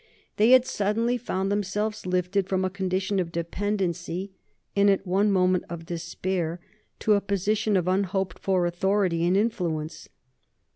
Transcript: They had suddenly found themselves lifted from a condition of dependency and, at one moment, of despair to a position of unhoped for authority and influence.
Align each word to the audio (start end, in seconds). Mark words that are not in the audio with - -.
They 0.37 0.49
had 0.49 0.65
suddenly 0.65 1.15
found 1.15 1.51
themselves 1.51 2.07
lifted 2.07 2.49
from 2.49 2.65
a 2.65 2.71
condition 2.71 3.19
of 3.19 3.31
dependency 3.31 4.31
and, 4.75 4.89
at 4.89 5.05
one 5.05 5.31
moment, 5.31 5.65
of 5.69 5.85
despair 5.85 6.59
to 7.01 7.13
a 7.13 7.21
position 7.21 7.77
of 7.77 7.85
unhoped 7.87 8.39
for 8.39 8.65
authority 8.65 9.23
and 9.27 9.37
influence. 9.37 10.09